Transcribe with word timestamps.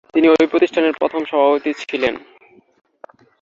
তিনি 0.13 0.27
ঐ 0.29 0.35
প্রতিষ্ঠানের 0.51 0.93
প্রথম 0.93 1.21
সভাপতি 1.25 1.71
ছিলেন। 1.81 2.15